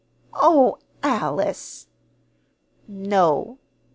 [0.33, 1.85] "Oh, Alice!"
[2.87, 3.59] "No."